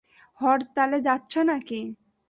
[0.39, 1.81] হরতালে যাচ্ছো নাকি?